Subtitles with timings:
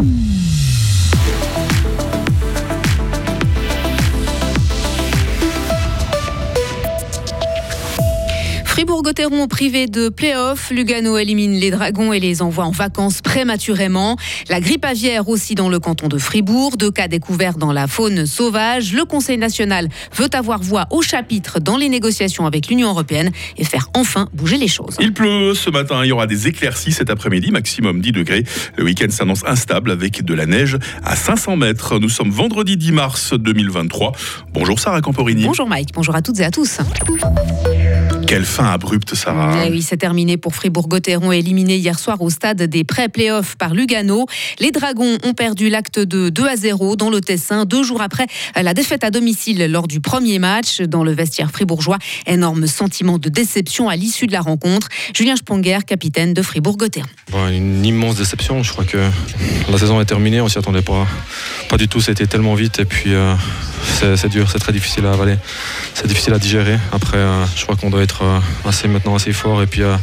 [0.00, 0.47] Mm.
[8.88, 10.70] Fribourg-Gotteron privé de play-off.
[10.70, 14.16] Lugano élimine les Dragons et les envoie en vacances prématurément.
[14.48, 16.78] La grippe aviaire aussi dans le canton de Fribourg.
[16.78, 18.94] Deux cas découverts dans la faune sauvage.
[18.94, 23.64] Le Conseil national veut avoir voix au chapitre dans les négociations avec l'Union européenne et
[23.64, 24.96] faire enfin bouger les choses.
[25.00, 26.02] Il pleut ce matin.
[26.02, 28.44] Il y aura des éclaircies cet après-midi, maximum 10 degrés.
[28.78, 31.98] Le week-end s'annonce instable avec de la neige à 500 mètres.
[31.98, 34.12] Nous sommes vendredi 10 mars 2023.
[34.54, 35.44] Bonjour Sarah Camporini.
[35.44, 35.90] Bonjour Mike.
[35.92, 36.78] Bonjour à toutes et à tous.
[38.28, 39.64] Quelle fin abrupte, Sarah.
[39.64, 44.26] Eh oui, c'est terminé pour Fribourg-Gotteron, éliminé hier soir au stade des pré-playoffs par Lugano.
[44.58, 48.26] Les Dragons ont perdu l'acte de 2 à 0 dans le Tessin, deux jours après
[48.54, 51.96] la défaite à domicile lors du premier match dans le vestiaire fribourgeois.
[52.26, 54.88] Énorme sentiment de déception à l'issue de la rencontre.
[55.14, 57.08] Julien Sponger, capitaine de Fribourg-Gotteron.
[57.50, 58.62] une immense déception.
[58.62, 58.98] Je crois que
[59.70, 61.06] la saison est terminée, on s'y attendait pas,
[61.70, 62.02] pas du tout.
[62.02, 63.34] C'était tellement vite et puis euh,
[64.16, 65.36] c'est dur, c'est très difficile à avaler,
[65.94, 66.78] c'est difficile à digérer.
[66.92, 69.96] Après, euh, je crois qu'on doit être euh, assez maintenant assez fort et puis euh,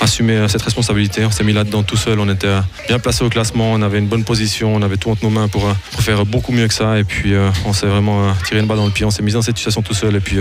[0.00, 1.24] assumer cette responsabilité.
[1.24, 4.06] On s'est mis là-dedans tout seul, on était bien placé au classement, on avait une
[4.06, 5.68] bonne position, on avait tout entre nos mains pour,
[6.00, 7.34] faire beaucoup mieux que ça et puis
[7.66, 9.82] on s'est vraiment tiré une balle dans le pied, on s'est mis dans cette situation
[9.82, 10.38] tout seul et puis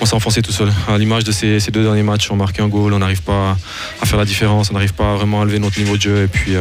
[0.00, 0.72] on s'est enfoncé tout seul.
[0.88, 3.56] À l'image de ces, deux derniers matchs, on marque un goal, on n'arrive pas
[4.00, 6.28] à faire la différence, on n'arrive pas vraiment à lever notre niveau de jeu et
[6.28, 6.56] puis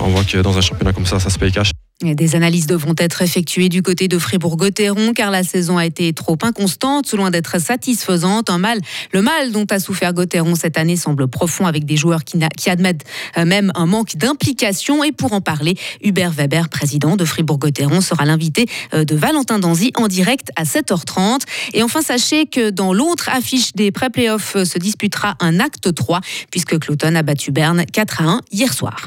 [0.00, 1.77] on voit que dans un championnat comme ça, ça se paye cash.
[2.00, 6.38] Des analyses devront être effectuées du côté de Fribourg-Gotteron car la saison a été trop
[6.42, 8.50] inconstante, loin d'être satisfaisante.
[8.50, 8.78] Un mal,
[9.12, 12.38] le mal dont a souffert Gotteron cette année semble profond avec des joueurs qui,
[12.70, 13.04] admettent
[13.36, 15.02] euh, même un manque d'implication.
[15.02, 19.90] Et pour en parler, Hubert Weber, président de Fribourg-Gotteron, sera l'invité euh, de Valentin Danzy
[19.96, 21.40] en direct à 7h30.
[21.74, 26.20] Et enfin, sachez que dans l'autre affiche des pré-playoffs euh, se disputera un acte 3
[26.52, 29.04] puisque Clouton a battu Berne 4 à 1 hier soir.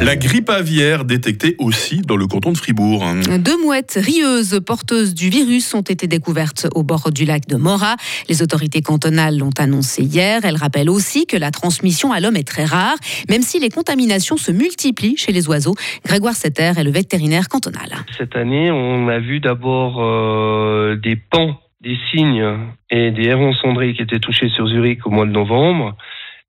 [0.00, 3.04] La grippe aviaire détectée aussi dans le canton de Fribourg.
[3.38, 7.96] Deux mouettes rieuses porteuses du virus ont été découvertes au bord du lac de Mora.
[8.28, 10.40] Les autorités cantonales l'ont annoncé hier.
[10.44, 12.96] Elles rappellent aussi que la transmission à l'homme est très rare,
[13.28, 15.74] même si les contaminations se multiplient chez les oiseaux.
[16.04, 17.90] Grégoire Setter est le vétérinaire cantonal.
[18.16, 22.56] Cette année, on a vu d'abord euh, des pans, des cygnes
[22.90, 25.96] et des hérons cendrés qui étaient touchés sur Zurich au mois de novembre.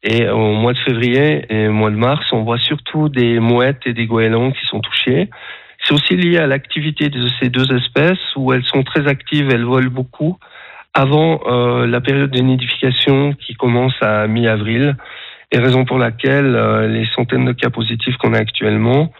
[0.03, 3.81] Et au mois de février et au mois de mars, on voit surtout des mouettes
[3.85, 5.29] et des goélands qui sont touchés.
[5.83, 9.65] C'est aussi lié à l'activité de ces deux espèces où elles sont très actives, elles
[9.65, 10.37] volent beaucoup
[10.93, 14.95] avant euh, la période de nidification qui commence à mi-avril.
[15.51, 19.11] Et raison pour laquelle euh, les centaines de cas positifs qu'on a actuellement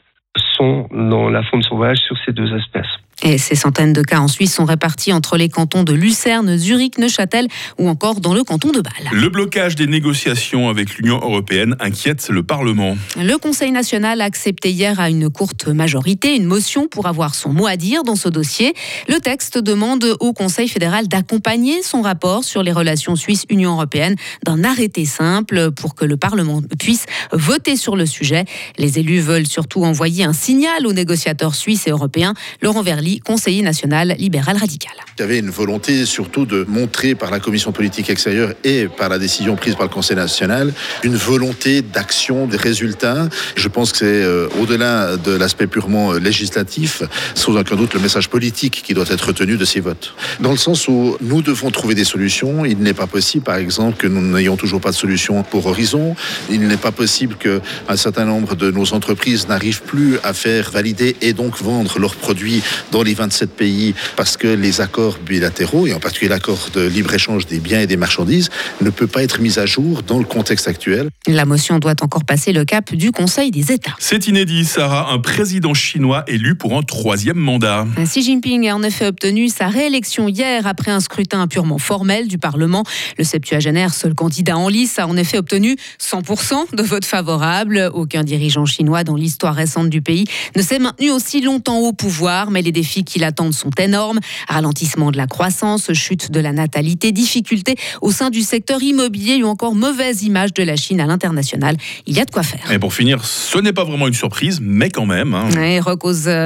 [0.56, 2.85] sont dans la faune sauvage sur ces deux espèces.
[3.24, 6.97] Et ces centaines de cas en Suisse sont répartis entre les cantons de Lucerne, Zurich,
[6.97, 7.47] Neuchâtel
[7.78, 8.94] ou encore dans le canton de Bâle.
[9.12, 12.96] Le blocage des négociations avec l'Union européenne inquiète le Parlement.
[13.18, 17.52] Le Conseil national a accepté hier à une courte majorité une motion pour avoir son
[17.52, 18.74] mot à dire dans ce dossier.
[19.07, 24.16] Le texte demande au Conseil fédéral d'accompagner son rapport sur les relations Suisse-Union européenne
[24.46, 28.46] d'un arrêté simple pour que le Parlement puisse voter sur le sujet.
[28.78, 32.34] Les élus veulent surtout envoyer un signal aux négociateurs suisses et européens.
[32.62, 34.94] Laurent Verly conseiller national libéral radical.
[35.18, 39.09] Il y avait une volonté surtout de montrer par la commission politique extérieure et par
[39.09, 40.72] la décision prise par le Conseil national
[41.03, 43.28] une volonté d'action, des résultats.
[43.56, 47.03] Je pense que c'est euh, au-delà de l'aspect purement euh, législatif,
[47.36, 50.14] sans aucun doute le message politique qui doit être retenu de ces votes.
[50.40, 52.66] Dans le sens où nous devons trouver des solutions.
[52.66, 56.16] Il n'est pas possible, par exemple, que nous n'ayons toujours pas de solution pour Horizon.
[56.50, 61.16] Il n'est pas possible qu'un certain nombre de nos entreprises n'arrivent plus à faire valider
[61.22, 62.62] et donc vendre leurs produits
[62.92, 67.46] dans les 27 pays parce que les accords bilatéraux, et en particulier l'accord de libre-échange
[67.46, 68.50] des biens et des marchandises,
[68.82, 71.10] ne peut pas être mis à jour dans le contexte actuel.
[71.28, 73.96] La motion doit encore passer le cap du Conseil des États.
[74.00, 77.86] C'est inédit, Sarah, un président chinois élu pour un troisième mandat.
[78.04, 82.38] Xi Jinping a en effet obtenu sa réélection hier après un scrutin purement formel du
[82.38, 82.84] Parlement.
[83.18, 87.92] Le septuagénaire, seul candidat en lice, a en effet obtenu 100% de votes favorables.
[87.94, 92.52] Aucun dirigeant chinois dans l'histoire récente du pays ne s'est maintenu aussi longtemps au pouvoir,
[92.52, 94.19] mais les défis défis qui l'attendent sont énormes.
[94.47, 99.47] Ralentissement de la croissance, chute de la natalité, difficultés au sein du secteur immobilier ou
[99.47, 101.77] encore mauvaise image de la Chine à l'international.
[102.07, 102.71] Il y a de quoi faire.
[102.71, 105.36] Et pour finir, ce n'est pas vraiment une surprise, mais quand même.
[105.36, 105.50] Hein.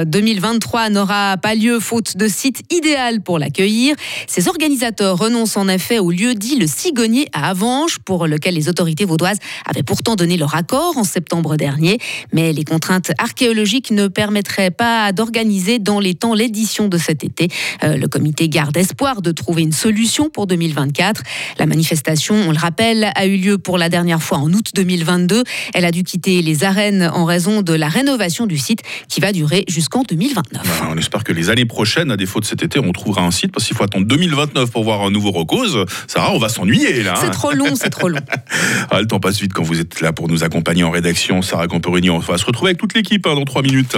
[0.05, 3.95] 2023 n'aura pas lieu faute de site idéal pour l'accueillir.
[4.27, 8.67] Ses organisateurs renoncent en effet au lieu dit le Cigonnier à Avanches, pour lequel les
[8.67, 11.99] autorités vaudoises avaient pourtant donné leur accord en septembre dernier.
[12.33, 17.23] Mais les contraintes archéologiques ne permettraient pas d'organiser dans les temps avant l'édition de cet
[17.23, 17.49] été.
[17.83, 21.21] Euh, le comité garde espoir de trouver une solution pour 2024.
[21.59, 25.43] La manifestation, on le rappelle, a eu lieu pour la dernière fois en août 2022.
[25.73, 29.31] Elle a dû quitter les arènes en raison de la rénovation du site qui va
[29.31, 30.83] durer jusqu'en 2029.
[30.89, 33.51] on espère que les années prochaines, à défaut de cet été, on trouvera un site
[33.51, 35.85] parce qu'il faut attendre 2029 pour voir un nouveau Rocose.
[36.07, 37.15] Sarah, on va s'ennuyer là.
[37.17, 37.31] C'est hein.
[37.31, 38.19] trop long, c'est trop long.
[38.91, 41.41] ah, le temps passe vite quand vous êtes là pour nous accompagner en rédaction.
[41.41, 43.97] Sarah Camperini, on va se retrouver avec toute l'équipe hein, dans trois minutes.